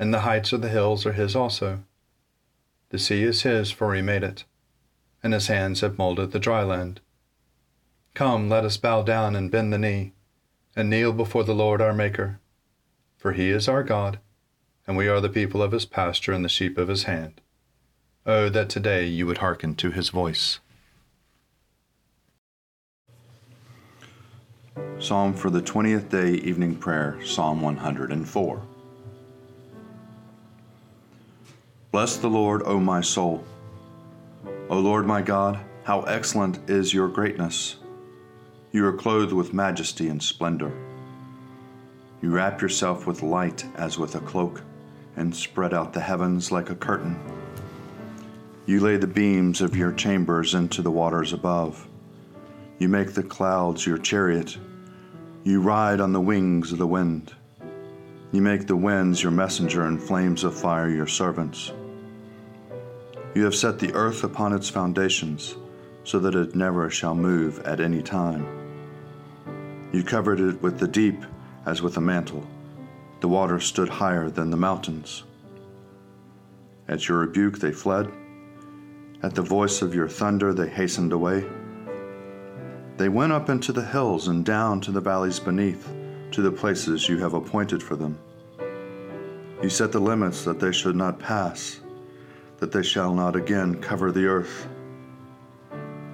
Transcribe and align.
and 0.00 0.14
the 0.14 0.20
heights 0.20 0.50
of 0.54 0.62
the 0.62 0.70
hills 0.70 1.04
are 1.04 1.12
his 1.12 1.36
also. 1.36 1.80
The 2.88 2.98
sea 2.98 3.22
is 3.22 3.42
his, 3.42 3.70
for 3.70 3.94
he 3.94 4.00
made 4.00 4.22
it, 4.22 4.44
and 5.22 5.34
his 5.34 5.48
hands 5.48 5.82
have 5.82 5.98
molded 5.98 6.32
the 6.32 6.38
dry 6.38 6.62
land. 6.62 7.02
Come, 8.14 8.48
let 8.48 8.64
us 8.64 8.78
bow 8.78 9.02
down 9.02 9.36
and 9.36 9.50
bend 9.50 9.74
the 9.74 9.78
knee, 9.78 10.14
and 10.74 10.88
kneel 10.88 11.12
before 11.12 11.44
the 11.44 11.54
Lord 11.54 11.82
our 11.82 11.92
Maker. 11.92 12.40
For 13.18 13.32
he 13.32 13.50
is 13.50 13.68
our 13.68 13.82
God, 13.82 14.18
and 14.86 14.96
we 14.96 15.06
are 15.06 15.20
the 15.20 15.28
people 15.28 15.62
of 15.62 15.72
his 15.72 15.84
pasture 15.84 16.32
and 16.32 16.42
the 16.42 16.48
sheep 16.48 16.78
of 16.78 16.88
his 16.88 17.02
hand. 17.02 17.42
Oh, 18.24 18.48
that 18.48 18.70
today 18.70 19.04
you 19.04 19.26
would 19.26 19.38
hearken 19.38 19.74
to 19.74 19.90
his 19.90 20.08
voice. 20.08 20.60
Psalm 24.98 25.34
for 25.34 25.50
the 25.50 25.60
20th 25.60 26.08
day 26.08 26.32
evening 26.32 26.76
prayer, 26.76 27.18
Psalm 27.22 27.60
104. 27.60 28.69
Bless 31.92 32.18
the 32.18 32.28
Lord, 32.28 32.62
O 32.66 32.78
my 32.78 33.00
soul. 33.00 33.42
O 34.68 34.78
Lord 34.78 35.06
my 35.06 35.22
God, 35.22 35.58
how 35.82 36.02
excellent 36.02 36.70
is 36.70 36.94
your 36.94 37.08
greatness! 37.08 37.78
You 38.70 38.86
are 38.86 38.92
clothed 38.92 39.32
with 39.32 39.52
majesty 39.52 40.06
and 40.06 40.22
splendor. 40.22 40.70
You 42.22 42.30
wrap 42.30 42.62
yourself 42.62 43.08
with 43.08 43.24
light 43.24 43.64
as 43.74 43.98
with 43.98 44.14
a 44.14 44.20
cloak, 44.20 44.62
and 45.16 45.34
spread 45.34 45.74
out 45.74 45.92
the 45.92 45.98
heavens 45.98 46.52
like 46.52 46.70
a 46.70 46.76
curtain. 46.76 47.18
You 48.66 48.78
lay 48.78 48.96
the 48.96 49.08
beams 49.08 49.60
of 49.60 49.74
your 49.74 49.90
chambers 49.90 50.54
into 50.54 50.82
the 50.82 50.92
waters 50.92 51.32
above. 51.32 51.88
You 52.78 52.88
make 52.88 53.14
the 53.14 53.24
clouds 53.24 53.84
your 53.84 53.98
chariot. 53.98 54.56
You 55.42 55.60
ride 55.60 56.00
on 56.00 56.12
the 56.12 56.20
wings 56.20 56.70
of 56.70 56.78
the 56.78 56.86
wind. 56.86 57.34
You 58.30 58.42
make 58.42 58.68
the 58.68 58.76
winds 58.76 59.24
your 59.24 59.32
messenger 59.32 59.86
and 59.86 60.00
flames 60.00 60.44
of 60.44 60.54
fire 60.54 60.88
your 60.88 61.08
servants. 61.08 61.72
You 63.32 63.44
have 63.44 63.54
set 63.54 63.78
the 63.78 63.94
earth 63.94 64.24
upon 64.24 64.52
its 64.52 64.68
foundations, 64.68 65.54
so 66.02 66.18
that 66.18 66.34
it 66.34 66.56
never 66.56 66.90
shall 66.90 67.14
move 67.14 67.60
at 67.60 67.78
any 67.78 68.02
time. 68.02 68.44
You 69.92 70.02
covered 70.02 70.40
it 70.40 70.60
with 70.60 70.80
the 70.80 70.88
deep 70.88 71.24
as 71.64 71.80
with 71.80 71.96
a 71.96 72.00
mantle. 72.00 72.44
The 73.20 73.28
waters 73.28 73.64
stood 73.64 73.88
higher 73.88 74.30
than 74.30 74.50
the 74.50 74.56
mountains. 74.56 75.22
At 76.88 77.06
your 77.06 77.18
rebuke 77.18 77.60
they 77.60 77.70
fled. 77.70 78.10
At 79.22 79.36
the 79.36 79.42
voice 79.42 79.80
of 79.80 79.94
your 79.94 80.08
thunder 80.08 80.52
they 80.52 80.68
hastened 80.68 81.12
away. 81.12 81.44
They 82.96 83.08
went 83.08 83.32
up 83.32 83.48
into 83.48 83.72
the 83.72 83.84
hills 83.84 84.26
and 84.26 84.44
down 84.44 84.80
to 84.80 84.90
the 84.90 85.00
valleys 85.00 85.38
beneath, 85.38 85.88
to 86.32 86.42
the 86.42 86.50
places 86.50 87.08
you 87.08 87.18
have 87.18 87.34
appointed 87.34 87.80
for 87.80 87.94
them. 87.94 88.18
You 89.62 89.68
set 89.68 89.92
the 89.92 90.00
limits 90.00 90.42
that 90.44 90.58
they 90.58 90.72
should 90.72 90.96
not 90.96 91.20
pass 91.20 91.80
that 92.60 92.70
they 92.70 92.82
shall 92.82 93.14
not 93.14 93.34
again 93.34 93.74
cover 93.80 94.12
the 94.12 94.26
earth. 94.26 94.68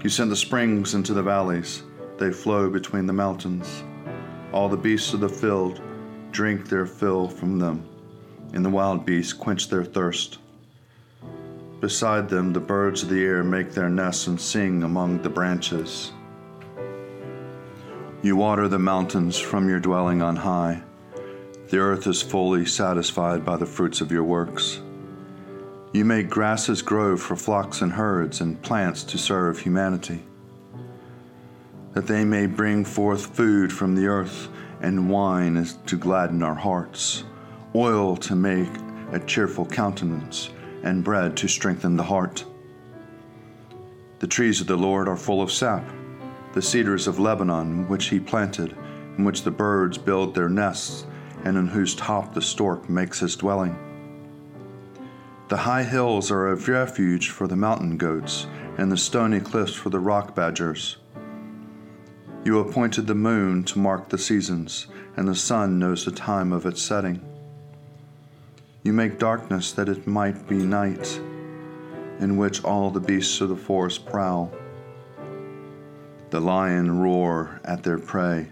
You 0.02 0.08
send 0.08 0.30
the 0.30 0.36
springs 0.36 0.94
into 0.94 1.12
the 1.12 1.22
valleys, 1.22 1.82
they 2.18 2.30
flow 2.30 2.70
between 2.70 3.06
the 3.06 3.12
mountains. 3.12 3.82
All 4.52 4.68
the 4.68 4.76
beasts 4.76 5.12
of 5.12 5.20
the 5.20 5.28
field 5.28 5.82
drink 6.30 6.68
their 6.68 6.86
fill 6.86 7.28
from 7.28 7.58
them, 7.58 7.86
and 8.52 8.64
the 8.64 8.70
wild 8.70 9.04
beasts 9.04 9.32
quench 9.32 9.68
their 9.68 9.84
thirst. 9.84 10.38
Beside 11.80 12.28
them, 12.28 12.52
the 12.52 12.60
birds 12.60 13.02
of 13.02 13.10
the 13.10 13.22
air 13.22 13.44
make 13.44 13.72
their 13.72 13.90
nests 13.90 14.28
and 14.28 14.40
sing 14.40 14.82
among 14.82 15.22
the 15.22 15.28
branches. 15.28 16.12
You 18.22 18.36
water 18.36 18.66
the 18.66 18.78
mountains 18.78 19.38
from 19.38 19.68
your 19.68 19.80
dwelling 19.80 20.22
on 20.22 20.36
high. 20.36 20.82
The 21.68 21.78
earth 21.78 22.06
is 22.06 22.22
fully 22.22 22.64
satisfied 22.64 23.44
by 23.44 23.56
the 23.56 23.66
fruits 23.66 24.00
of 24.00 24.10
your 24.10 24.24
works. 24.24 24.80
You 25.96 26.04
make 26.04 26.28
grasses 26.28 26.82
grow 26.82 27.16
for 27.16 27.36
flocks 27.36 27.80
and 27.80 27.90
herds, 27.90 28.42
and 28.42 28.60
plants 28.60 29.02
to 29.04 29.16
serve 29.16 29.60
humanity, 29.60 30.22
that 31.94 32.06
they 32.06 32.22
may 32.22 32.44
bring 32.44 32.84
forth 32.84 33.34
food 33.34 33.72
from 33.72 33.94
the 33.94 34.06
earth, 34.06 34.50
and 34.82 35.08
wine 35.08 35.66
to 35.86 35.96
gladden 35.96 36.42
our 36.42 36.54
hearts, 36.54 37.24
oil 37.74 38.14
to 38.18 38.36
make 38.36 38.68
a 39.10 39.20
cheerful 39.20 39.64
countenance, 39.64 40.50
and 40.82 41.02
bread 41.02 41.34
to 41.38 41.48
strengthen 41.48 41.96
the 41.96 42.02
heart. 42.02 42.44
The 44.18 44.26
trees 44.26 44.60
of 44.60 44.66
the 44.66 44.76
Lord 44.76 45.08
are 45.08 45.16
full 45.16 45.40
of 45.40 45.50
sap, 45.50 45.90
the 46.52 46.60
cedars 46.60 47.06
of 47.06 47.18
Lebanon, 47.18 47.88
which 47.88 48.10
he 48.10 48.20
planted, 48.20 48.76
in 49.16 49.24
which 49.24 49.44
the 49.44 49.50
birds 49.50 49.96
build 49.96 50.34
their 50.34 50.50
nests, 50.50 51.06
and 51.44 51.56
in 51.56 51.66
whose 51.66 51.94
top 51.94 52.34
the 52.34 52.42
stork 52.42 52.90
makes 52.90 53.18
his 53.18 53.34
dwelling. 53.34 53.85
The 55.48 55.58
high 55.58 55.84
hills 55.84 56.32
are 56.32 56.48
a 56.48 56.56
refuge 56.56 57.30
for 57.30 57.46
the 57.46 57.54
mountain 57.54 57.96
goats, 57.96 58.48
and 58.78 58.90
the 58.90 58.96
stony 58.96 59.38
cliffs 59.38 59.74
for 59.74 59.90
the 59.90 60.00
rock 60.00 60.34
badgers. 60.34 60.96
You 62.44 62.58
appointed 62.58 63.06
the 63.06 63.14
moon 63.14 63.62
to 63.64 63.78
mark 63.78 64.08
the 64.08 64.18
seasons, 64.18 64.88
and 65.16 65.28
the 65.28 65.36
sun 65.36 65.78
knows 65.78 66.04
the 66.04 66.10
time 66.10 66.52
of 66.52 66.66
its 66.66 66.82
setting. 66.82 67.20
You 68.82 68.92
make 68.92 69.20
darkness 69.20 69.70
that 69.72 69.88
it 69.88 70.04
might 70.04 70.48
be 70.48 70.56
night, 70.56 71.20
in 72.18 72.36
which 72.36 72.64
all 72.64 72.90
the 72.90 72.98
beasts 72.98 73.40
of 73.40 73.48
the 73.48 73.56
forest 73.56 74.04
prowl. 74.04 74.52
The 76.30 76.40
lion 76.40 76.98
roar 76.98 77.60
at 77.64 77.84
their 77.84 77.98
prey 77.98 78.48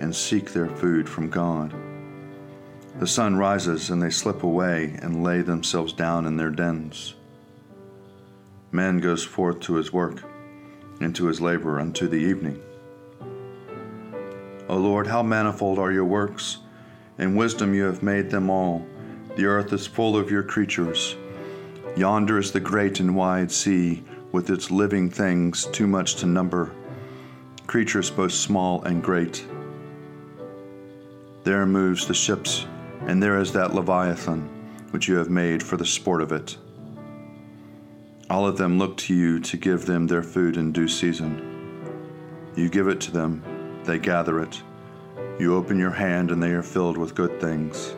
and 0.00 0.14
seek 0.14 0.52
their 0.52 0.68
food 0.68 1.08
from 1.08 1.30
God. 1.30 1.72
The 2.98 3.06
sun 3.06 3.36
rises, 3.36 3.90
and 3.90 4.02
they 4.02 4.08
slip 4.08 4.42
away 4.42 4.98
and 5.02 5.22
lay 5.22 5.42
themselves 5.42 5.92
down 5.92 6.24
in 6.24 6.38
their 6.38 6.50
dens. 6.50 7.14
Man 8.72 9.00
goes 9.00 9.22
forth 9.22 9.60
to 9.60 9.74
his 9.74 9.92
work, 9.92 10.22
and 11.00 11.14
to 11.14 11.26
his 11.26 11.38
labor 11.38 11.78
unto 11.78 12.08
the 12.08 12.16
evening. 12.16 12.58
O 14.70 14.78
Lord, 14.78 15.06
how 15.06 15.22
manifold 15.22 15.78
are 15.78 15.92
your 15.92 16.06
works! 16.06 16.58
In 17.18 17.36
wisdom 17.36 17.74
you 17.74 17.84
have 17.84 18.02
made 18.02 18.30
them 18.30 18.48
all. 18.48 18.86
The 19.36 19.44
earth 19.44 19.74
is 19.74 19.86
full 19.86 20.16
of 20.16 20.30
your 20.30 20.42
creatures. 20.42 21.16
Yonder 21.96 22.38
is 22.38 22.50
the 22.50 22.60
great 22.60 23.00
and 23.00 23.14
wide 23.14 23.52
sea, 23.52 24.04
with 24.32 24.48
its 24.48 24.70
living 24.70 25.10
things 25.10 25.66
too 25.66 25.86
much 25.86 26.16
to 26.16 26.26
number, 26.26 26.72
creatures 27.66 28.10
both 28.10 28.32
small 28.32 28.82
and 28.84 29.02
great. 29.02 29.46
There 31.44 31.66
moves 31.66 32.06
the 32.06 32.14
ships 32.14 32.66
and 33.06 33.22
there 33.22 33.38
is 33.38 33.52
that 33.52 33.74
Leviathan, 33.74 34.42
which 34.90 35.08
you 35.08 35.16
have 35.16 35.30
made 35.30 35.62
for 35.62 35.76
the 35.76 35.86
sport 35.86 36.20
of 36.20 36.32
it. 36.32 36.56
All 38.28 38.46
of 38.46 38.58
them 38.58 38.78
look 38.78 38.96
to 38.98 39.14
you 39.14 39.38
to 39.40 39.56
give 39.56 39.86
them 39.86 40.06
their 40.06 40.22
food 40.22 40.56
in 40.56 40.72
due 40.72 40.88
season. 40.88 41.52
You 42.56 42.68
give 42.68 42.88
it 42.88 43.00
to 43.02 43.12
them, 43.12 43.42
they 43.84 43.98
gather 43.98 44.40
it. 44.40 44.60
You 45.38 45.54
open 45.54 45.78
your 45.78 45.90
hand, 45.90 46.30
and 46.30 46.42
they 46.42 46.50
are 46.52 46.62
filled 46.62 46.96
with 46.96 47.14
good 47.14 47.40
things. 47.40 47.94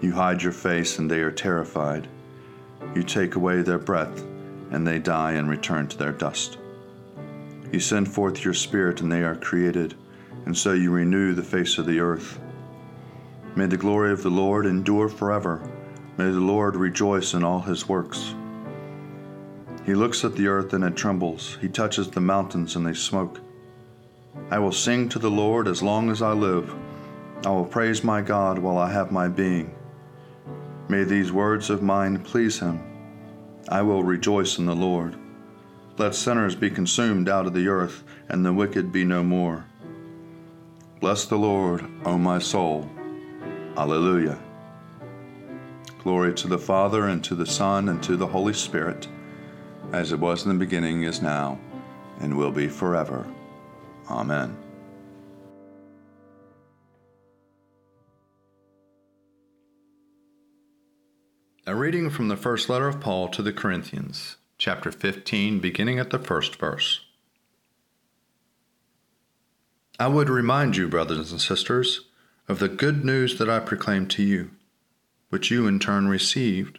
You 0.00 0.12
hide 0.12 0.42
your 0.42 0.52
face, 0.52 0.98
and 0.98 1.10
they 1.10 1.20
are 1.20 1.32
terrified. 1.32 2.08
You 2.94 3.02
take 3.02 3.34
away 3.34 3.62
their 3.62 3.78
breath, 3.78 4.22
and 4.70 4.86
they 4.86 4.98
die 4.98 5.32
and 5.32 5.50
return 5.50 5.88
to 5.88 5.98
their 5.98 6.12
dust. 6.12 6.58
You 7.72 7.80
send 7.80 8.08
forth 8.08 8.44
your 8.44 8.54
spirit, 8.54 9.00
and 9.00 9.10
they 9.10 9.24
are 9.24 9.34
created, 9.34 9.94
and 10.46 10.56
so 10.56 10.72
you 10.72 10.90
renew 10.90 11.34
the 11.34 11.42
face 11.42 11.76
of 11.76 11.86
the 11.86 12.00
earth. 12.00 12.38
May 13.56 13.66
the 13.66 13.76
glory 13.76 14.12
of 14.12 14.22
the 14.22 14.30
Lord 14.30 14.66
endure 14.66 15.08
forever. 15.08 15.62
May 16.16 16.24
the 16.24 16.40
Lord 16.40 16.74
rejoice 16.74 17.34
in 17.34 17.44
all 17.44 17.60
his 17.60 17.88
works. 17.88 18.34
He 19.86 19.94
looks 19.94 20.24
at 20.24 20.34
the 20.34 20.48
earth 20.48 20.72
and 20.72 20.82
it 20.82 20.96
trembles. 20.96 21.56
He 21.60 21.68
touches 21.68 22.10
the 22.10 22.20
mountains 22.20 22.74
and 22.74 22.84
they 22.86 22.94
smoke. 22.94 23.40
I 24.50 24.58
will 24.58 24.72
sing 24.72 25.08
to 25.10 25.18
the 25.18 25.30
Lord 25.30 25.68
as 25.68 25.82
long 25.82 26.10
as 26.10 26.20
I 26.20 26.32
live. 26.32 26.74
I 27.44 27.50
will 27.50 27.64
praise 27.64 28.02
my 28.02 28.22
God 28.22 28.58
while 28.58 28.78
I 28.78 28.90
have 28.90 29.12
my 29.12 29.28
being. 29.28 29.74
May 30.88 31.04
these 31.04 31.30
words 31.30 31.70
of 31.70 31.82
mine 31.82 32.22
please 32.22 32.58
him. 32.58 32.82
I 33.68 33.82
will 33.82 34.02
rejoice 34.02 34.58
in 34.58 34.66
the 34.66 34.74
Lord. 34.74 35.16
Let 35.96 36.14
sinners 36.14 36.56
be 36.56 36.70
consumed 36.70 37.28
out 37.28 37.46
of 37.46 37.54
the 37.54 37.68
earth, 37.68 38.02
and 38.28 38.44
the 38.44 38.52
wicked 38.52 38.90
be 38.90 39.04
no 39.04 39.22
more. 39.22 39.64
Bless 41.00 41.24
the 41.24 41.38
Lord, 41.38 41.86
O 42.04 42.18
my 42.18 42.38
soul. 42.38 42.90
Alleluia. 43.76 44.38
Glory 45.98 46.32
to 46.34 46.46
the 46.46 46.58
Father, 46.58 47.08
and 47.08 47.24
to 47.24 47.34
the 47.34 47.46
Son, 47.46 47.88
and 47.88 48.00
to 48.04 48.16
the 48.16 48.28
Holy 48.28 48.52
Spirit, 48.52 49.08
as 49.92 50.12
it 50.12 50.20
was 50.20 50.44
in 50.44 50.50
the 50.50 50.64
beginning, 50.64 51.02
is 51.02 51.20
now, 51.20 51.58
and 52.20 52.36
will 52.36 52.52
be 52.52 52.68
forever. 52.68 53.26
Amen. 54.08 54.56
A 61.66 61.74
reading 61.74 62.10
from 62.10 62.28
the 62.28 62.36
first 62.36 62.68
letter 62.68 62.86
of 62.86 63.00
Paul 63.00 63.28
to 63.28 63.42
the 63.42 63.52
Corinthians, 63.52 64.36
chapter 64.58 64.92
15, 64.92 65.58
beginning 65.58 65.98
at 65.98 66.10
the 66.10 66.18
first 66.18 66.56
verse. 66.56 67.00
I 69.98 70.06
would 70.06 70.28
remind 70.28 70.76
you, 70.76 70.86
brothers 70.88 71.32
and 71.32 71.40
sisters, 71.40 72.02
of 72.48 72.58
the 72.58 72.68
good 72.68 73.04
news 73.04 73.38
that 73.38 73.48
I 73.48 73.60
proclaimed 73.60 74.10
to 74.12 74.22
you, 74.22 74.50
which 75.30 75.50
you 75.50 75.66
in 75.66 75.78
turn 75.78 76.08
received, 76.08 76.78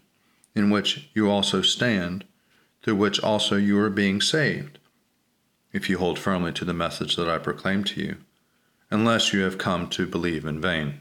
in 0.53 0.69
which 0.69 1.09
you 1.13 1.29
also 1.29 1.61
stand, 1.61 2.23
through 2.83 2.95
which 2.95 3.19
also 3.19 3.55
you 3.55 3.79
are 3.79 3.89
being 3.89 4.21
saved, 4.21 4.77
if 5.73 5.89
you 5.89 5.97
hold 5.97 6.19
firmly 6.19 6.53
to 6.53 6.65
the 6.65 6.73
message 6.73 7.15
that 7.15 7.29
I 7.29 7.39
proclaimed 7.39 7.87
to 7.87 8.01
you, 8.01 8.17
unless 8.91 9.33
you 9.33 9.41
have 9.41 9.57
come 9.57 9.89
to 9.89 10.05
believe 10.05 10.45
in 10.45 10.61
vain. 10.61 10.99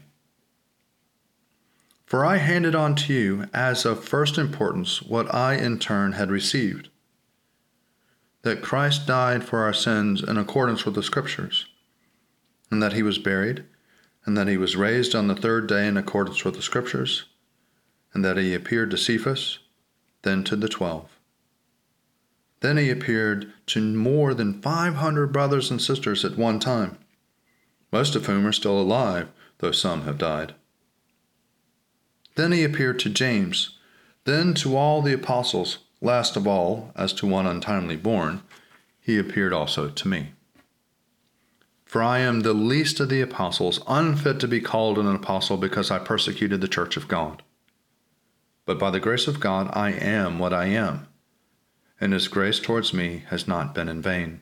For 2.05 2.25
I 2.25 2.37
handed 2.37 2.75
on 2.75 2.95
to 2.95 3.13
you 3.13 3.45
as 3.53 3.85
of 3.85 4.03
first 4.03 4.37
importance 4.37 5.01
what 5.01 5.33
I 5.33 5.55
in 5.55 5.79
turn 5.79 6.13
had 6.13 6.29
received 6.29 6.89
that 8.41 8.61
Christ 8.61 9.07
died 9.07 9.43
for 9.43 9.63
our 9.63 9.73
sins 9.73 10.21
in 10.21 10.37
accordance 10.37 10.85
with 10.85 10.93
the 10.93 11.01
Scriptures, 11.01 11.65
and 12.69 12.81
that 12.81 12.93
he 12.93 13.01
was 13.01 13.17
buried 13.17 13.65
and 14.25 14.37
that 14.37 14.47
he 14.47 14.57
was 14.57 14.75
raised 14.75 15.13
on 15.13 15.27
the 15.27 15.35
third 15.35 15.67
day 15.67 15.87
in 15.87 15.97
accordance 15.97 16.43
with 16.43 16.55
the 16.55 16.61
Scriptures, 16.61 17.25
and 18.13 18.23
that 18.25 18.37
he 18.37 18.53
appeared 18.53 18.91
to 18.91 18.97
Cephas, 18.97 19.59
then 20.23 20.43
to 20.43 20.55
the 20.55 20.69
twelve. 20.69 21.09
Then 22.61 22.77
he 22.77 22.89
appeared 22.89 23.53
to 23.67 23.81
more 23.81 24.33
than 24.33 24.61
500 24.61 25.31
brothers 25.31 25.69
and 25.69 25.81
sisters 25.81 26.25
at 26.25 26.37
one 26.37 26.59
time, 26.59 26.97
most 27.91 28.15
of 28.15 28.25
whom 28.25 28.47
are 28.47 28.51
still 28.51 28.79
alive, 28.79 29.27
though 29.59 29.71
some 29.71 30.03
have 30.03 30.17
died. 30.17 30.55
Then 32.35 32.51
he 32.51 32.63
appeared 32.63 32.99
to 32.99 33.09
James, 33.09 33.77
then 34.25 34.53
to 34.55 34.75
all 34.75 35.01
the 35.01 35.13
apostles, 35.13 35.79
last 36.01 36.35
of 36.35 36.47
all, 36.47 36.91
as 36.95 37.13
to 37.13 37.27
one 37.27 37.45
untimely 37.45 37.95
born, 37.95 38.41
he 38.99 39.17
appeared 39.17 39.53
also 39.53 39.89
to 39.89 40.07
me. 40.07 40.34
For 41.85 42.01
I 42.01 42.19
am 42.19 42.41
the 42.41 42.53
least 42.53 42.99
of 42.99 43.09
the 43.09 43.21
apostles, 43.21 43.79
unfit 43.87 44.39
to 44.41 44.47
be 44.47 44.59
called 44.59 44.97
an 44.97 45.07
apostle 45.07 45.55
because 45.55 45.91
I 45.91 45.99
persecuted 45.99 46.59
the 46.59 46.67
church 46.67 46.97
of 46.97 47.07
God. 47.07 47.43
But 48.65 48.79
by 48.79 48.89
the 48.89 48.99
grace 48.99 49.27
of 49.27 49.39
God, 49.39 49.69
I 49.73 49.91
am 49.91 50.39
what 50.39 50.51
I 50.51 50.65
am, 50.65 51.07
and 52.01 52.11
his 52.11 52.27
grace 52.27 52.59
towards 52.59 52.93
me 52.93 53.23
has 53.29 53.47
not 53.47 53.75
been 53.75 53.87
in 53.87 54.01
vain. 54.01 54.41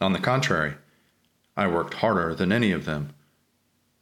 On 0.00 0.12
the 0.12 0.18
contrary, 0.18 0.74
I 1.56 1.68
worked 1.68 1.94
harder 1.94 2.34
than 2.34 2.50
any 2.52 2.72
of 2.72 2.86
them, 2.86 3.14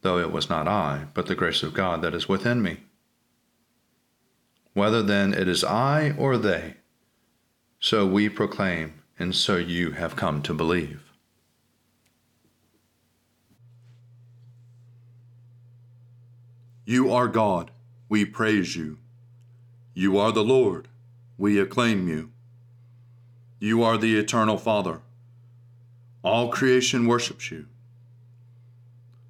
though 0.02 0.18
it 0.18 0.30
was 0.30 0.48
not 0.48 0.68
I, 0.68 1.06
but 1.14 1.26
the 1.26 1.34
grace 1.34 1.62
of 1.62 1.74
God 1.74 2.02
that 2.02 2.14
is 2.14 2.28
within 2.28 2.62
me. 2.62 2.78
Whether 4.72 5.02
then 5.02 5.34
it 5.34 5.48
is 5.48 5.64
I 5.64 6.12
or 6.12 6.38
they, 6.38 6.74
so 7.80 8.06
we 8.06 8.28
proclaim, 8.28 9.02
and 9.18 9.34
so 9.34 9.56
you 9.56 9.92
have 9.92 10.16
come 10.16 10.42
to 10.42 10.54
believe. 10.54 11.00
You 16.86 17.10
are 17.12 17.28
God, 17.28 17.70
we 18.10 18.26
praise 18.26 18.76
you. 18.76 18.98
You 19.94 20.18
are 20.18 20.32
the 20.32 20.44
Lord, 20.44 20.88
we 21.38 21.58
acclaim 21.58 22.08
you. 22.08 22.30
You 23.58 23.82
are 23.82 23.96
the 23.96 24.18
eternal 24.18 24.58
Father. 24.58 25.00
All 26.22 26.50
creation 26.50 27.06
worships 27.06 27.50
you. 27.50 27.66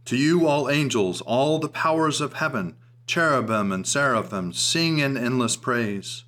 To 0.06 0.16
you, 0.16 0.48
all 0.48 0.68
angels, 0.68 1.20
all 1.20 1.60
the 1.60 1.68
powers 1.68 2.20
of 2.20 2.34
heaven, 2.34 2.74
cherubim 3.06 3.70
and 3.70 3.86
seraphim, 3.86 4.52
sing 4.52 4.98
in 4.98 5.16
endless 5.16 5.56
praise. 5.56 6.24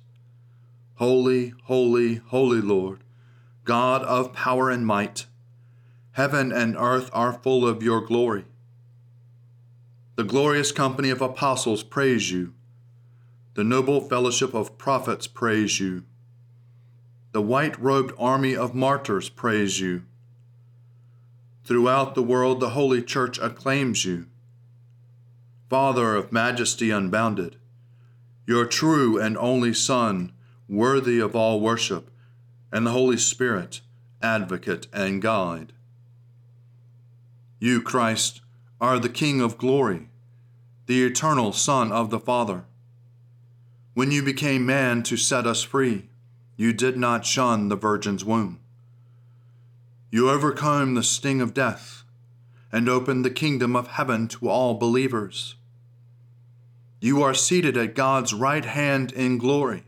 Holy, 0.95 1.53
holy, 1.65 2.15
holy 2.15 2.61
Lord, 2.61 3.03
God 3.65 4.01
of 4.03 4.31
power 4.31 4.69
and 4.69 4.85
might, 4.85 5.25
heaven 6.11 6.53
and 6.53 6.77
earth 6.77 7.09
are 7.11 7.33
full 7.33 7.67
of 7.67 7.83
your 7.83 7.99
glory. 7.99 8.45
The 10.17 10.23
glorious 10.23 10.71
company 10.71 11.11
of 11.11 11.21
apostles 11.21 11.83
praise 11.83 12.31
you. 12.31 12.55
The 13.53 13.63
noble 13.63 14.01
fellowship 14.01 14.55
of 14.55 14.75
prophets 14.79 15.27
praise 15.27 15.79
you. 15.79 16.05
The 17.33 17.41
white 17.43 17.79
robed 17.79 18.15
army 18.17 18.55
of 18.55 18.73
martyrs 18.73 19.29
praise 19.29 19.79
you. 19.79 20.05
Throughout 21.65 22.15
the 22.15 22.23
world, 22.23 22.59
the 22.59 22.71
Holy 22.71 23.03
Church 23.03 23.37
acclaims 23.37 24.05
you. 24.05 24.25
Father 25.69 26.15
of 26.15 26.31
majesty 26.31 26.89
unbounded, 26.89 27.57
your 28.47 28.65
true 28.65 29.21
and 29.21 29.37
only 29.37 29.71
Son, 29.71 30.31
worthy 30.67 31.19
of 31.19 31.35
all 31.35 31.61
worship, 31.61 32.09
and 32.71 32.87
the 32.87 32.91
Holy 32.91 33.17
Spirit, 33.17 33.81
advocate 34.23 34.87
and 34.91 35.21
guide. 35.21 35.73
You, 37.59 37.83
Christ, 37.83 38.41
are 38.79 38.99
the 38.99 39.09
King 39.09 39.41
of 39.41 39.57
glory, 39.57 40.07
the 40.85 41.03
eternal 41.03 41.51
Son 41.51 41.91
of 41.91 42.09
the 42.11 42.19
Father. 42.19 42.65
When 43.95 44.11
you 44.11 44.21
became 44.21 44.65
man 44.65 45.01
to 45.03 45.17
set 45.17 45.47
us 45.47 45.63
free, 45.63 46.09
you 46.55 46.73
did 46.73 46.97
not 46.97 47.25
shun 47.25 47.69
the 47.69 47.75
Virgin's 47.75 48.23
womb. 48.23 48.59
You 50.11 50.29
overcame 50.29 50.93
the 50.93 51.03
sting 51.03 51.41
of 51.41 51.53
death 51.53 52.03
and 52.71 52.87
opened 52.87 53.25
the 53.25 53.31
kingdom 53.31 53.75
of 53.75 53.87
heaven 53.87 54.27
to 54.27 54.47
all 54.47 54.75
believers. 54.75 55.55
You 57.01 57.23
are 57.23 57.33
seated 57.33 57.77
at 57.77 57.95
God's 57.95 58.33
right 58.33 58.65
hand 58.65 59.11
in 59.11 59.39
glory. 59.39 59.83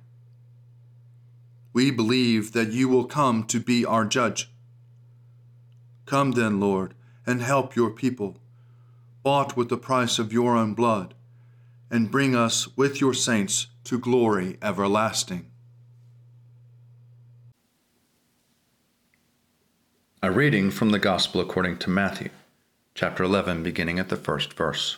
We 1.73 1.91
believe 1.91 2.53
that 2.53 2.71
you 2.71 2.89
will 2.89 3.05
come 3.05 3.43
to 3.45 3.59
be 3.59 3.85
our 3.85 4.05
judge. 4.05 4.51
Come 6.05 6.31
then, 6.31 6.59
Lord, 6.59 6.95
and 7.27 7.41
help 7.43 7.75
your 7.75 7.91
people 7.91 8.37
bought 9.29 9.55
with 9.55 9.69
the 9.69 9.77
price 9.77 10.17
of 10.17 10.33
your 10.33 10.57
own 10.57 10.73
blood, 10.73 11.13
and 11.91 12.09
bring 12.09 12.35
us 12.35 12.75
with 12.75 12.99
your 12.99 13.13
saints 13.13 13.67
to 13.83 13.99
glory 13.99 14.57
everlasting. 14.59 15.45
A 20.23 20.31
reading 20.31 20.71
from 20.71 20.89
the 20.89 20.97
Gospel 20.97 21.41
according 21.41 21.77
to 21.77 21.91
Matthew, 21.91 22.29
chapter 22.95 23.23
11, 23.23 23.61
beginning 23.61 23.99
at 23.99 24.09
the 24.09 24.15
first 24.15 24.53
verse. 24.53 24.97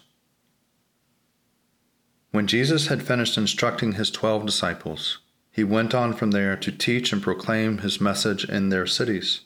When 2.32 2.48
Jesus 2.48 2.88
had 2.88 3.04
finished 3.04 3.38
instructing 3.38 3.96
his 3.96 4.10
twelve 4.10 4.46
disciples, 4.46 5.18
he 5.52 5.66
went 5.66 5.94
on 5.94 6.14
from 6.14 6.32
there 6.32 6.56
to 6.56 6.72
teach 6.72 7.12
and 7.12 7.22
proclaim 7.22 7.80
his 7.80 8.00
message 8.00 8.46
in 8.46 8.70
their 8.70 8.88
cities. 8.88 9.42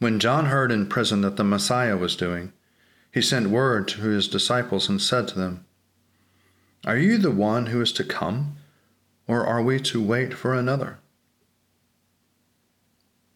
When 0.00 0.18
John 0.18 0.46
heard 0.46 0.72
in 0.72 0.88
prison 0.88 1.20
that 1.20 1.36
the 1.36 1.44
Messiah 1.44 1.96
was 1.96 2.16
doing, 2.16 2.52
he 3.16 3.22
sent 3.22 3.46
word 3.46 3.88
to 3.88 4.02
his 4.02 4.28
disciples 4.28 4.90
and 4.90 5.00
said 5.00 5.26
to 5.26 5.38
them, 5.38 5.64
Are 6.84 6.98
you 6.98 7.16
the 7.16 7.30
one 7.30 7.64
who 7.64 7.80
is 7.80 7.90
to 7.92 8.04
come, 8.04 8.58
or 9.26 9.46
are 9.46 9.62
we 9.62 9.80
to 9.80 10.02
wait 10.02 10.34
for 10.34 10.52
another? 10.52 10.98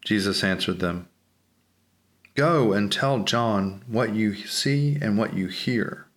Jesus 0.05 0.45
answered 0.45 0.81
them, 0.81 1.09
Go 2.35 2.75
and 2.75 2.93
tell 2.93 3.21
John 3.21 3.83
what 3.87 4.15
you 4.15 4.35
see 4.35 4.99
and 5.01 5.17
what 5.17 5.33
you 5.33 5.47
hear. 5.47 6.09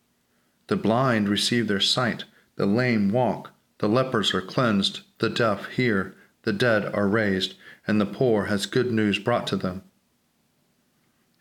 The 0.67 0.75
blind 0.75 1.29
receive 1.29 1.70
their 1.70 1.79
sight, 1.79 2.25
the 2.58 2.65
lame 2.65 3.13
walk, 3.13 3.51
the 3.77 3.88
lepers 3.88 4.34
are 4.34 4.41
cleansed, 4.41 5.03
the 5.20 5.29
deaf 5.29 5.67
hear, 5.67 6.13
the 6.41 6.51
dead 6.51 6.93
are 6.93 7.08
raised, 7.08 7.53
and 7.88 8.01
the 8.01 8.05
poor 8.05 8.48
has 8.48 8.65
good 8.65 8.91
news 8.91 9.20
brought 9.20 9.48
to 9.48 9.55
them 9.55 9.84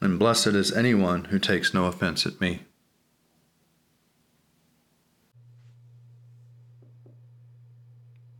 and 0.02 0.18
blessed 0.18 0.48
is 0.48 0.72
anyone 0.72 1.26
who 1.26 1.38
takes 1.38 1.72
no 1.72 1.84
offense 1.84 2.26
at 2.26 2.40
me. 2.40 2.62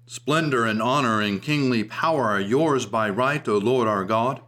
Splendor 0.06 0.66
and 0.66 0.82
honor 0.82 1.20
and 1.20 1.40
kingly 1.40 1.84
power 1.84 2.24
are 2.24 2.40
yours 2.40 2.84
by 2.84 3.08
right, 3.08 3.46
O 3.46 3.58
Lord 3.58 3.86
our 3.86 4.04
God, 4.04 4.40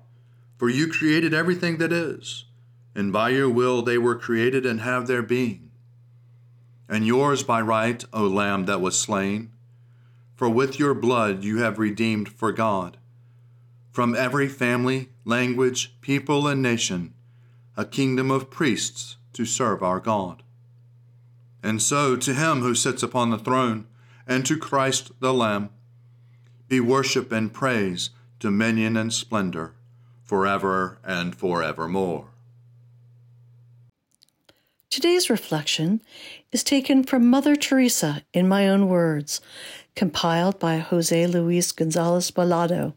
for 0.59 0.69
you 0.69 0.89
created 0.89 1.33
everything 1.33 1.79
that 1.79 1.93
is, 1.93 2.47
and 2.97 3.13
by 3.13 3.29
your 3.29 3.49
will 3.49 3.81
they 3.81 3.97
were 3.97 4.17
created 4.17 4.67
and 4.67 4.81
have 4.81 5.07
their 5.07 5.23
being. 5.23 5.71
And 6.89 7.07
yours 7.07 7.45
by 7.45 7.61
right, 7.61 8.05
O 8.13 8.27
Lamb 8.27 8.65
that 8.65 8.81
was 8.81 8.99
slain, 8.99 9.53
for 10.35 10.51
with 10.51 10.81
your 10.81 10.95
blood 10.95 11.45
you 11.45 11.59
have 11.59 11.79
redeemed 11.79 12.29
for 12.29 12.51
God 12.51 12.99
from 13.95 14.17
every 14.17 14.49
family, 14.49 15.09
language, 15.25 15.95
people, 16.01 16.49
and 16.49 16.61
nation, 16.61 17.15
a 17.77 17.85
kingdom 17.85 18.29
of 18.29 18.51
priests 18.51 19.19
to 19.33 19.45
serve 19.45 19.85
our 19.85 20.01
God. 20.01 20.43
And 21.63 21.81
so, 21.81 22.17
to 22.17 22.35
him 22.35 22.61
who 22.61 22.75
sits 22.75 23.05
upon 23.05 23.31
the 23.31 23.39
throne, 23.39 23.87
and 24.27 24.45
to 24.47 24.59
Christ 24.59 25.13
the 25.21 25.33
Lamb, 25.33 25.71
be 26.67 26.81
worship 26.81 27.31
and 27.31 27.53
praise, 27.53 28.11
dominion 28.41 28.97
and 28.97 29.13
splendor, 29.13 29.75
forever 30.25 30.99
and 31.05 31.37
forevermore. 31.37 32.31
Today's 34.91 35.31
reflection 35.31 36.03
is 36.51 36.65
taken 36.65 37.05
from 37.05 37.31
Mother 37.31 37.55
Teresa 37.55 38.25
in 38.33 38.49
my 38.49 38.69
own 38.69 38.89
words, 38.89 39.41
compiled 39.95 40.59
by 40.59 40.79
Jose 40.79 41.29
Luis 41.29 41.71
Gonzalez 41.71 42.33
Balado, 42.33 42.95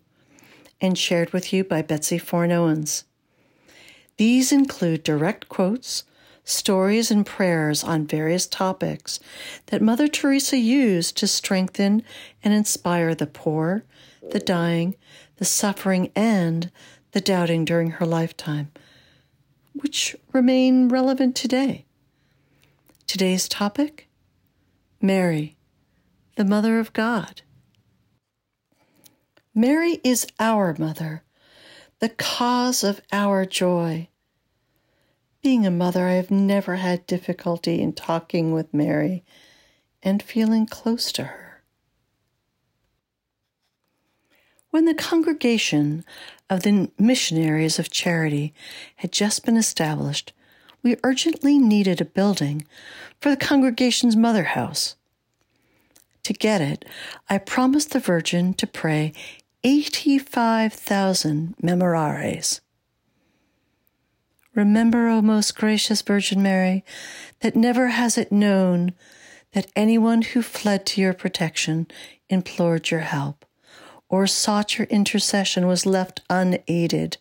and 0.80 0.98
shared 0.98 1.34
with 1.34 1.52
you 1.52 1.64
by 1.64 1.82
Betsy 1.82 2.18
Foreign 2.18 2.52
Owens. 2.52 3.04
These 4.18 4.52
include 4.52 5.04
direct 5.04 5.50
quotes 5.50 6.04
stories 6.44 7.12
and 7.12 7.26
prayers 7.26 7.84
on 7.84 8.08
various 8.08 8.48
topics 8.48 9.20
that 9.66 9.82
Mother 9.82 10.08
Teresa 10.08 10.58
used 10.58 11.18
to 11.18 11.28
strengthen 11.28 12.04
and 12.42 12.54
inspire 12.54 13.14
the 13.14 13.28
poor, 13.28 13.84
the 14.32 14.40
dying, 14.40 14.96
the 15.36 15.46
suffering, 15.46 16.10
and 16.16 16.72
the 17.12 17.20
doubting 17.20 17.66
during 17.66 17.92
her 17.92 18.06
lifetime, 18.06 18.72
which 19.74 20.16
remain 20.32 20.88
relevant 20.88 21.36
today. 21.36 21.86
Today's 23.08 23.50
topic 23.50 24.08
Mary, 25.02 25.58
the 26.38 26.46
Mother 26.46 26.80
of 26.80 26.94
God. 26.94 27.42
Mary 29.58 30.00
is 30.04 30.28
our 30.40 30.76
mother, 30.78 31.24
the 31.98 32.10
cause 32.10 32.84
of 32.84 33.02
our 33.12 33.44
joy. 33.44 34.08
Being 35.42 35.66
a 35.66 35.72
mother, 35.72 36.06
I 36.06 36.12
have 36.12 36.30
never 36.30 36.76
had 36.76 37.08
difficulty 37.08 37.82
in 37.82 37.94
talking 37.94 38.52
with 38.52 38.72
Mary 38.72 39.24
and 40.04 40.22
feeling 40.22 40.68
close 40.68 41.12
to 41.14 41.24
her. 41.24 41.64
When 44.70 44.86
the 44.86 44.94
congregation 44.94 46.06
of 46.52 46.62
the 46.62 46.92
Missionaries 47.00 47.80
of 47.80 47.90
Charity 47.90 48.54
had 48.98 49.12
just 49.12 49.44
been 49.44 49.58
established, 49.58 50.34
we 50.84 50.98
urgently 51.04 51.58
needed 51.58 52.00
a 52.00 52.06
building 52.06 52.68
for 53.20 53.32
the 53.32 53.36
congregation's 53.36 54.16
mother 54.16 54.44
house. 54.44 54.98
To 56.26 56.34
get 56.34 56.62
it, 56.62 56.86
I 57.28 57.40
promised 57.40 57.90
the 57.90 58.00
Virgin 58.00 58.54
to 58.56 58.68
pray 58.68 59.14
85,000 59.64 61.56
memorares. 61.62 62.62
Remember, 64.56 65.08
O 65.08 65.22
most 65.22 65.56
gracious 65.56 66.02
Virgin 66.02 66.42
Mary, 66.42 66.84
that 67.42 67.56
never 67.56 67.90
has 67.90 68.18
it 68.18 68.32
known 68.32 68.94
that 69.54 69.72
anyone 69.76 70.22
who 70.22 70.42
fled 70.42 70.86
to 70.88 71.02
your 71.02 71.14
protection 71.14 71.88
implored 72.30 72.90
your 72.90 73.02
help 73.02 73.46
or 74.10 74.26
sought 74.26 74.78
your 74.78 74.88
intercession 74.88 75.68
was 75.68 75.86
left 75.86 76.22
unaided. 76.30 77.18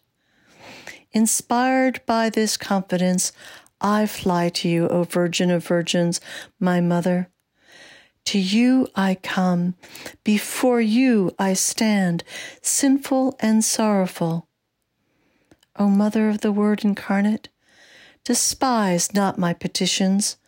Inspired 1.12 2.00
by 2.06 2.30
this 2.30 2.56
confidence, 2.56 3.32
I 3.80 4.06
fly 4.06 4.48
to 4.50 4.68
you, 4.68 4.88
O 4.88 5.04
Virgin 5.04 5.50
of 5.50 5.66
Virgins, 5.66 6.20
my 6.58 6.80
Mother. 6.80 7.28
To 8.26 8.38
you 8.40 8.88
I 8.96 9.14
come, 9.14 9.74
before 10.24 10.80
you 10.80 11.32
I 11.38 11.52
stand, 11.52 12.24
sinful 12.60 13.36
and 13.38 13.64
sorrowful. 13.64 14.48
O 15.76 15.88
Mother 15.88 16.28
of 16.28 16.40
the 16.40 16.50
Word 16.50 16.84
incarnate, 16.84 17.48
despise 18.24 19.14
not 19.14 19.38
my 19.38 19.54
petitions, 19.54 20.38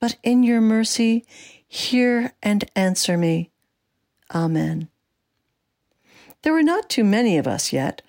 but 0.00 0.16
in 0.22 0.42
your 0.42 0.62
mercy 0.62 1.26
hear 1.68 2.32
and 2.42 2.64
answer 2.74 3.18
me. 3.18 3.50
Amen. 4.34 4.88
There 6.40 6.54
were 6.54 6.62
not 6.62 6.88
too 6.88 7.04
many 7.04 7.36
of 7.36 7.46
us 7.46 7.74
yet. 7.74 8.00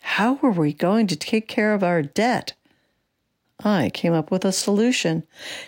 How 0.00 0.34
were 0.34 0.50
we 0.50 0.72
going 0.72 1.06
to 1.06 1.16
take 1.16 1.46
care 1.46 1.74
of 1.74 1.84
our 1.84 2.02
debt? 2.02 2.54
I 3.64 3.90
came 3.90 4.12
up 4.12 4.30
with 4.30 4.44
a 4.44 4.52
solution 4.52 5.24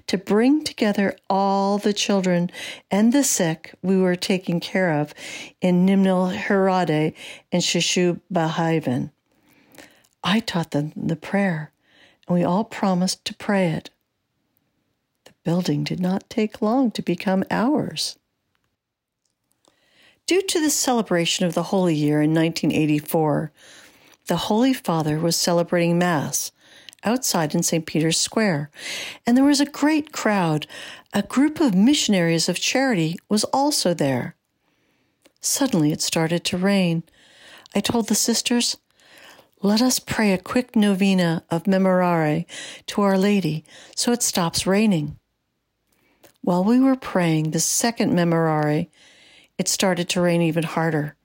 to 0.07 0.19
bring 0.19 0.65
together 0.65 1.17
all 1.31 1.79
the 1.79 1.93
children 1.93 2.51
and 2.91 3.13
the 3.13 3.25
sick 3.25 3.75
we 3.83 3.97
were 3.97 4.17
taking 4.17 4.61
care 4.61 4.93
of 5.01 5.15
in 5.61 5.87
Nirmal 5.87 6.37
Hriday 6.37 7.15
and 7.53 7.63
Shishu. 7.63 8.21
I 10.25 10.41
taught 10.41 10.71
them 10.73 10.93
the 10.97 11.17
prayer, 11.17 11.73
and 12.27 12.37
we 12.37 12.45
all 12.45 12.65
promised 12.65 13.25
to 13.27 13.35
pray 13.35 13.69
it. 13.71 13.91
The 15.25 15.33
building 15.45 15.85
did 15.85 16.01
not 16.01 16.29
take 16.29 16.63
long 16.63 16.91
to 16.93 17.03
become 17.03 17.45
ours. 17.51 18.19
Due 20.27 20.43
to 20.43 20.61
the 20.61 20.71
celebration 20.71 21.45
of 21.45 21.55
the 21.55 21.65
Holy 21.65 21.95
Year 21.95 22.23
in 22.23 22.31
1984, 22.31 23.53
the 24.27 24.37
Holy 24.37 24.73
Father 24.73 25.19
was 25.19 25.37
celebrating 25.37 25.99
Mass 25.99 26.51
outside 27.05 27.55
in 27.55 27.63
St. 27.63 27.87
Peter's 27.87 28.19
Square, 28.19 28.71
and 29.27 29.37
there 29.37 29.45
was 29.45 29.61
a 29.61 29.67
great 29.67 30.13
crowd. 30.13 30.67
A 31.13 31.23
group 31.23 31.61
of 31.61 31.75
missionaries 31.75 32.49
of 32.49 32.59
charity 32.59 33.17
was 33.29 33.45
also 33.45 33.95
there. 33.95 34.37
Suddenly 35.41 35.93
it 35.93 36.01
started 36.01 36.45
to 36.45 36.57
rain. 36.57 37.03
I 37.75 37.81
told 37.81 38.09
the 38.09 38.15
sisters, 38.15 38.77
let 39.61 39.81
us 39.81 39.99
pray 39.99 40.33
a 40.33 40.39
quick 40.39 40.77
novena 40.77 41.43
of 41.51 41.65
Memorare 41.65 42.45
to 42.87 43.03
Our 43.03 43.17
Lady 43.17 43.65
so 43.97 44.13
it 44.13 44.23
stops 44.23 44.67
raining. 44.67 45.17
While 46.43 46.65
we 46.65 46.79
were 46.79 46.97
praying 46.97 47.51
the 47.51 47.61
second 47.61 48.13
Memorare, 48.13 48.89
it 49.57 49.69
started 49.69 50.09
to 50.11 50.21
rain 50.21 50.43
even 50.43 50.65
harder. 50.65 51.17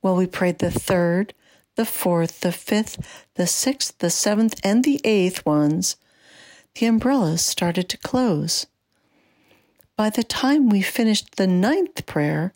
While 0.00 0.16
we 0.16 0.26
prayed 0.26 0.58
the 0.58 0.70
third, 0.70 1.32
the 1.76 1.84
fourth, 1.84 2.40
the 2.40 2.52
fifth, 2.52 3.26
the 3.34 3.46
sixth, 3.46 3.98
the 3.98 4.10
seventh, 4.10 4.60
and 4.64 4.84
the 4.84 5.00
eighth 5.04 5.44
ones, 5.44 5.96
the 6.74 6.86
umbrellas 6.86 7.42
started 7.42 7.88
to 7.88 7.98
close. 7.98 8.66
By 9.96 10.10
the 10.10 10.24
time 10.24 10.68
we 10.68 10.82
finished 10.82 11.36
the 11.36 11.46
ninth 11.46 12.06
prayer, 12.06 12.52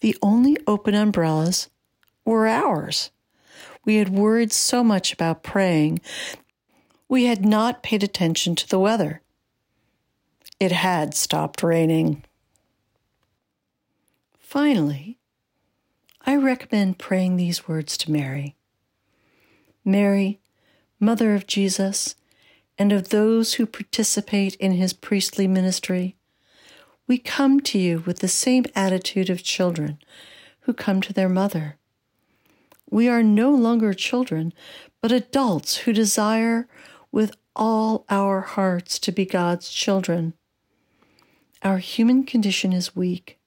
the 0.00 0.16
only 0.20 0.56
open 0.66 0.94
umbrellas 0.94 1.70
were 2.24 2.46
ours. 2.46 3.10
We 3.84 3.96
had 3.96 4.10
worried 4.10 4.52
so 4.52 4.84
much 4.84 5.12
about 5.12 5.42
praying, 5.42 6.00
we 7.08 7.24
had 7.24 7.44
not 7.44 7.82
paid 7.82 8.02
attention 8.02 8.54
to 8.56 8.66
the 8.66 8.78
weather. 8.78 9.20
It 10.58 10.72
had 10.72 11.14
stopped 11.14 11.62
raining. 11.62 12.24
Finally, 14.38 15.18
I 16.24 16.36
recommend 16.36 16.98
praying 16.98 17.36
these 17.36 17.66
words 17.66 17.96
to 17.98 18.12
Mary 18.12 18.54
Mary, 19.84 20.40
Mother 21.00 21.34
of 21.34 21.48
Jesus, 21.48 22.14
and 22.78 22.92
of 22.92 23.08
those 23.08 23.54
who 23.54 23.66
participate 23.66 24.54
in 24.56 24.72
his 24.72 24.92
priestly 24.92 25.48
ministry, 25.48 26.14
we 27.08 27.18
come 27.18 27.58
to 27.60 27.78
you 27.78 28.04
with 28.06 28.20
the 28.20 28.28
same 28.28 28.64
attitude 28.76 29.30
of 29.30 29.42
children 29.42 29.98
who 30.60 30.72
come 30.72 31.00
to 31.00 31.12
their 31.12 31.28
mother. 31.28 31.76
We 32.88 33.08
are 33.08 33.24
no 33.24 33.50
longer 33.50 33.92
children, 33.92 34.52
but 35.00 35.10
adults 35.10 35.78
who 35.78 35.92
desire 35.92 36.68
with 37.10 37.36
all 37.56 38.04
our 38.08 38.42
hearts 38.42 39.00
to 39.00 39.10
be 39.10 39.26
God's 39.26 39.70
children. 39.70 40.34
Our 41.62 41.78
human 41.78 42.24
condition 42.24 42.72
is 42.72 42.94
weak. 42.94 43.40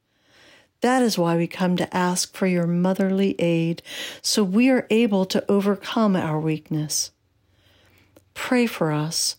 That 0.86 1.02
is 1.02 1.18
why 1.18 1.36
we 1.36 1.48
come 1.48 1.78
to 1.78 1.98
ask 1.98 2.36
for 2.36 2.46
your 2.46 2.68
motherly 2.68 3.34
aid 3.40 3.82
so 4.22 4.44
we 4.44 4.70
are 4.70 4.86
able 4.92 5.26
to 5.26 5.44
overcome 5.50 6.16
our 6.16 6.40
weakness. 6.40 7.10
Pray 8.36 8.68
for 8.68 8.92
us 8.92 9.36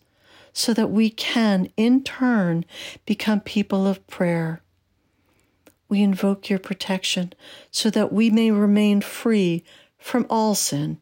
so 0.52 0.74
that 0.74 0.90
we 0.90 1.08
can, 1.08 1.68
in 1.76 2.02
turn, 2.02 2.64
become 3.04 3.38
people 3.38 3.86
of 3.86 4.04
prayer. 4.08 4.60
We 5.88 6.02
invoke 6.02 6.50
your 6.50 6.58
protection 6.58 7.32
so 7.70 7.90
that 7.90 8.12
we 8.12 8.28
may 8.28 8.50
remain 8.50 9.00
free 9.00 9.62
from 9.98 10.26
all 10.28 10.56
sin. 10.56 10.98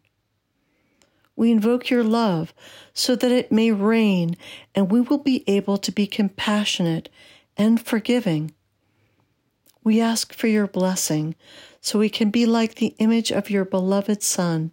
We 1.37 1.53
invoke 1.53 1.89
your 1.89 2.05
love 2.05 2.53
so 2.93 3.17
that 3.17 3.33
it 3.33 3.51
may 3.51 3.71
reign 3.71 4.37
and 4.75 4.93
we 4.93 5.01
will 5.01 5.17
be 5.17 5.43
able 5.47 5.79
to 5.79 5.91
be 5.91 6.07
compassionate 6.07 7.09
and 7.57 7.81
forgiving. 7.81 8.53
We 9.85 10.00
ask 10.00 10.33
for 10.33 10.47
your 10.47 10.67
blessing 10.67 11.35
so 11.83 11.99
we 11.99 12.09
can 12.09 12.31
be 12.31 12.47
like 12.47 12.76
the 12.76 12.95
image 12.99 13.31
of 13.31 13.50
your 13.50 13.67
beloved 13.67 14.23
Son, 14.23 14.73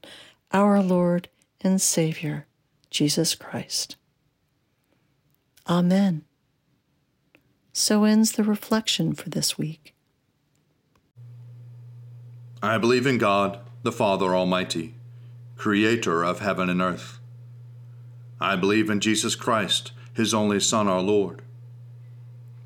our 0.54 0.82
Lord 0.82 1.28
and 1.60 1.82
Savior, 1.82 2.48
Jesus 2.90 3.36
Christ. 3.36 3.98
Amen. 5.70 6.24
So 7.74 8.06
ends 8.06 8.32
the 8.32 8.44
reflection 8.44 9.14
for 9.14 9.30
this 9.30 9.58
week. 9.58 9.94
I 12.64 12.78
believe 12.78 13.06
in 13.06 13.18
God, 13.18 13.60
the 13.84 13.92
Father 13.92 14.36
Almighty, 14.36 14.94
creator 15.58 16.24
of 16.24 16.40
heaven 16.40 16.70
and 16.70 16.82
earth. 16.82 17.20
I 18.40 18.56
believe 18.56 18.90
in 18.90 19.02
Jesus 19.02 19.36
Christ, 19.36 19.92
his 20.14 20.34
only 20.34 20.60
Son, 20.60 20.88
our 20.88 21.02
Lord. 21.02 21.42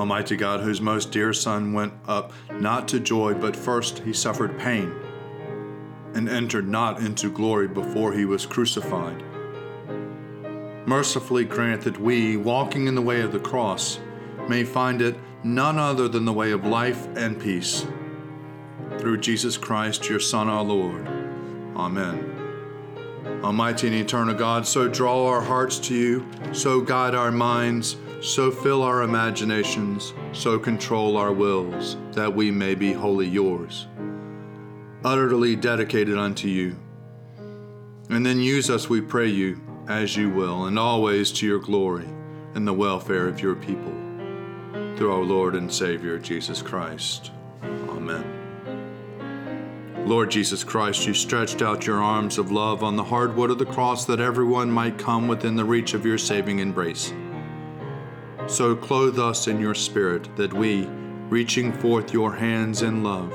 Almighty 0.00 0.34
God, 0.34 0.60
whose 0.60 0.80
most 0.80 1.12
dear 1.12 1.34
Son 1.34 1.74
went 1.74 1.92
up 2.08 2.32
not 2.54 2.88
to 2.88 2.98
joy, 2.98 3.34
but 3.34 3.54
first 3.54 3.98
he 3.98 4.14
suffered 4.14 4.58
pain, 4.58 4.90
and 6.14 6.26
entered 6.26 6.66
not 6.66 7.00
into 7.00 7.30
glory 7.30 7.68
before 7.68 8.14
he 8.14 8.24
was 8.24 8.46
crucified. 8.46 9.22
Mercifully 10.86 11.44
grant 11.44 11.82
that 11.82 12.00
we, 12.00 12.38
walking 12.38 12.86
in 12.86 12.94
the 12.94 13.02
way 13.02 13.20
of 13.20 13.30
the 13.30 13.38
cross, 13.38 14.00
may 14.48 14.64
find 14.64 15.02
it 15.02 15.16
none 15.44 15.78
other 15.78 16.08
than 16.08 16.24
the 16.24 16.32
way 16.32 16.50
of 16.50 16.64
life 16.64 17.06
and 17.14 17.38
peace. 17.38 17.86
Through 18.98 19.18
Jesus 19.18 19.58
Christ, 19.58 20.08
your 20.08 20.18
Son, 20.18 20.48
our 20.48 20.64
Lord. 20.64 21.06
Amen. 21.76 22.40
Almighty 23.44 23.88
and 23.88 23.96
eternal 23.96 24.34
God, 24.34 24.66
so 24.66 24.88
draw 24.88 25.26
our 25.28 25.42
hearts 25.42 25.78
to 25.80 25.94
you, 25.94 26.26
so 26.52 26.80
guide 26.80 27.14
our 27.14 27.30
minds, 27.30 27.96
so 28.20 28.50
fill 28.50 28.82
our 28.82 29.02
imaginations, 29.02 30.12
so 30.32 30.58
control 30.58 31.16
our 31.16 31.32
wills, 31.32 31.96
that 32.12 32.34
we 32.34 32.50
may 32.50 32.74
be 32.74 32.92
wholly 32.92 33.26
yours, 33.26 33.86
utterly 35.04 35.56
dedicated 35.56 36.18
unto 36.18 36.46
you. 36.46 36.76
And 38.10 38.24
then 38.24 38.40
use 38.40 38.68
us, 38.68 38.90
we 38.90 39.00
pray 39.00 39.28
you, 39.28 39.60
as 39.88 40.16
you 40.16 40.28
will, 40.28 40.66
and 40.66 40.78
always 40.78 41.32
to 41.32 41.46
your 41.46 41.60
glory 41.60 42.08
and 42.54 42.66
the 42.66 42.72
welfare 42.72 43.26
of 43.26 43.40
your 43.40 43.54
people. 43.54 43.92
Through 44.96 45.12
our 45.12 45.24
Lord 45.24 45.54
and 45.54 45.72
Savior, 45.72 46.18
Jesus 46.18 46.60
Christ. 46.60 47.30
Amen. 47.62 48.36
Lord 50.04 50.30
Jesus 50.30 50.62
Christ, 50.64 51.06
you 51.06 51.14
stretched 51.14 51.62
out 51.62 51.86
your 51.86 52.02
arms 52.02 52.36
of 52.36 52.50
love 52.50 52.82
on 52.82 52.96
the 52.96 53.04
hard 53.04 53.34
wood 53.36 53.50
of 53.50 53.58
the 53.58 53.64
cross 53.64 54.04
that 54.06 54.20
everyone 54.20 54.70
might 54.70 54.98
come 54.98 55.28
within 55.28 55.56
the 55.56 55.64
reach 55.64 55.94
of 55.94 56.04
your 56.04 56.18
saving 56.18 56.58
embrace. 56.58 57.14
So 58.50 58.74
clothe 58.74 59.20
us 59.20 59.46
in 59.46 59.60
your 59.60 59.76
Spirit 59.76 60.34
that 60.34 60.52
we, 60.52 60.84
reaching 61.28 61.72
forth 61.72 62.12
your 62.12 62.34
hands 62.34 62.82
in 62.82 63.04
love, 63.04 63.32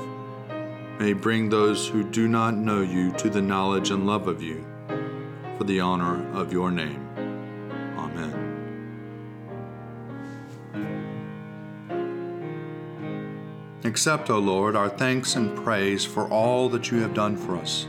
may 1.00 1.14
bring 1.14 1.48
those 1.48 1.88
who 1.88 2.04
do 2.04 2.28
not 2.28 2.54
know 2.54 2.82
you 2.82 3.12
to 3.12 3.30
the 3.30 3.40
knowledge 3.40 3.90
and 3.90 4.06
love 4.06 4.28
of 4.28 4.42
you, 4.42 4.62
for 5.56 5.64
the 5.64 5.80
honor 5.80 6.30
of 6.34 6.52
your 6.52 6.70
name. 6.70 7.08
Amen. 7.96 8.42
Accept, 13.84 14.28
O 14.28 14.38
Lord, 14.38 14.76
our 14.76 14.90
thanks 14.90 15.34
and 15.34 15.56
praise 15.56 16.04
for 16.04 16.28
all 16.28 16.68
that 16.68 16.90
you 16.90 16.98
have 17.00 17.14
done 17.14 17.38
for 17.38 17.56
us. 17.56 17.88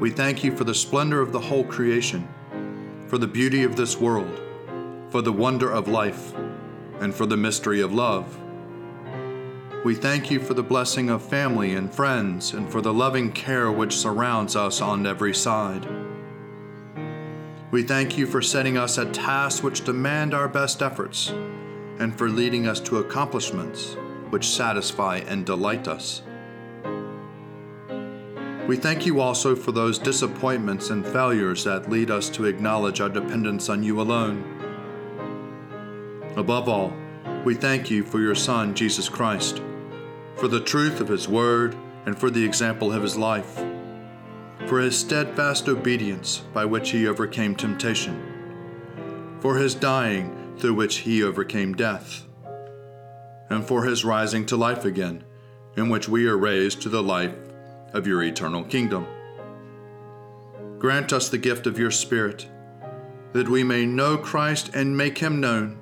We 0.00 0.10
thank 0.10 0.44
you 0.44 0.54
for 0.54 0.64
the 0.64 0.74
splendor 0.74 1.22
of 1.22 1.32
the 1.32 1.40
whole 1.40 1.64
creation, 1.64 2.28
for 3.06 3.16
the 3.16 3.26
beauty 3.26 3.64
of 3.64 3.74
this 3.74 3.96
world, 3.96 4.42
for 5.10 5.22
the 5.22 5.32
wonder 5.32 5.70
of 5.70 5.88
life, 5.88 6.34
and 7.00 7.14
for 7.14 7.26
the 7.26 7.36
mystery 7.36 7.80
of 7.80 7.92
love. 7.94 8.38
We 9.84 9.94
thank 9.94 10.30
you 10.30 10.40
for 10.40 10.54
the 10.54 10.62
blessing 10.62 11.08
of 11.08 11.22
family 11.22 11.74
and 11.74 11.92
friends, 11.92 12.52
and 12.52 12.70
for 12.70 12.80
the 12.80 12.92
loving 12.92 13.32
care 13.32 13.70
which 13.70 13.96
surrounds 13.96 14.56
us 14.56 14.80
on 14.80 15.06
every 15.06 15.34
side. 15.34 15.86
We 17.70 17.82
thank 17.82 18.18
you 18.18 18.26
for 18.26 18.42
setting 18.42 18.76
us 18.76 18.98
at 18.98 19.14
tasks 19.14 19.62
which 19.62 19.84
demand 19.84 20.34
our 20.34 20.48
best 20.48 20.82
efforts, 20.82 21.28
and 21.98 22.16
for 22.16 22.28
leading 22.28 22.66
us 22.66 22.80
to 22.80 22.98
accomplishments 22.98 23.96
which 24.30 24.48
satisfy 24.48 25.18
and 25.26 25.46
delight 25.46 25.88
us. 25.88 26.22
We 28.66 28.76
thank 28.76 29.06
you 29.06 29.20
also 29.20 29.56
for 29.56 29.72
those 29.72 29.98
disappointments 29.98 30.90
and 30.90 31.06
failures 31.06 31.64
that 31.64 31.88
lead 31.88 32.10
us 32.10 32.28
to 32.30 32.44
acknowledge 32.44 33.00
our 33.00 33.08
dependence 33.08 33.70
on 33.70 33.82
you 33.82 34.00
alone. 34.00 34.57
Above 36.38 36.68
all, 36.68 36.92
we 37.44 37.52
thank 37.52 37.90
you 37.90 38.04
for 38.04 38.20
your 38.20 38.36
Son, 38.36 38.72
Jesus 38.72 39.08
Christ, 39.08 39.60
for 40.36 40.46
the 40.46 40.60
truth 40.60 41.00
of 41.00 41.08
his 41.08 41.28
word 41.28 41.74
and 42.06 42.16
for 42.16 42.30
the 42.30 42.44
example 42.44 42.92
of 42.92 43.02
his 43.02 43.16
life, 43.16 43.60
for 44.66 44.78
his 44.78 44.96
steadfast 44.96 45.68
obedience 45.68 46.44
by 46.54 46.64
which 46.64 46.90
he 46.90 47.08
overcame 47.08 47.56
temptation, 47.56 49.36
for 49.40 49.56
his 49.56 49.74
dying 49.74 50.54
through 50.58 50.74
which 50.74 50.98
he 50.98 51.24
overcame 51.24 51.74
death 51.74 52.24
and 53.50 53.66
for 53.66 53.82
his 53.82 54.04
rising 54.04 54.46
to 54.46 54.56
life 54.56 54.84
again, 54.84 55.24
in 55.76 55.88
which 55.88 56.08
we 56.08 56.28
are 56.28 56.38
raised 56.38 56.80
to 56.82 56.88
the 56.88 57.02
life 57.02 57.34
of 57.92 58.06
your 58.06 58.22
eternal 58.22 58.62
kingdom. 58.62 59.04
Grant 60.78 61.12
us 61.12 61.28
the 61.28 61.38
gift 61.38 61.66
of 61.66 61.80
your 61.80 61.90
Spirit, 61.90 62.46
that 63.32 63.48
we 63.48 63.64
may 63.64 63.84
know 63.84 64.16
Christ 64.16 64.70
and 64.72 64.96
make 64.96 65.18
him 65.18 65.40
known, 65.40 65.80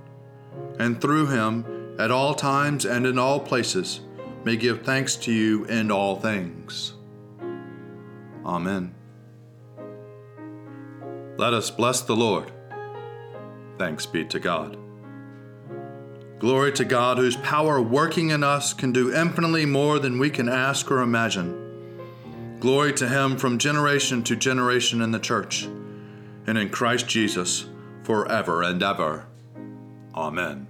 and 0.78 1.00
through 1.00 1.26
him, 1.26 1.96
at 1.98 2.10
all 2.10 2.34
times 2.34 2.84
and 2.84 3.06
in 3.06 3.18
all 3.18 3.40
places, 3.40 4.00
may 4.44 4.56
give 4.56 4.82
thanks 4.82 5.16
to 5.16 5.32
you 5.32 5.64
in 5.64 5.90
all 5.90 6.16
things. 6.20 6.94
Amen. 8.44 8.94
Let 11.36 11.52
us 11.52 11.70
bless 11.70 12.02
the 12.02 12.16
Lord. 12.16 12.52
Thanks 13.78 14.06
be 14.06 14.24
to 14.26 14.38
God. 14.38 14.78
Glory 16.38 16.72
to 16.72 16.84
God, 16.84 17.18
whose 17.18 17.36
power 17.36 17.80
working 17.80 18.30
in 18.30 18.44
us 18.44 18.74
can 18.74 18.92
do 18.92 19.14
infinitely 19.14 19.64
more 19.64 19.98
than 19.98 20.18
we 20.18 20.30
can 20.30 20.48
ask 20.48 20.90
or 20.90 21.00
imagine. 21.00 22.58
Glory 22.60 22.92
to 22.94 23.08
Him 23.08 23.36
from 23.36 23.58
generation 23.58 24.22
to 24.24 24.36
generation 24.36 25.02
in 25.02 25.10
the 25.12 25.18
church 25.18 25.64
and 26.46 26.56
in 26.56 26.68
Christ 26.68 27.08
Jesus 27.08 27.66
forever 28.02 28.62
and 28.62 28.82
ever. 28.82 29.26
Amen. 30.14 30.65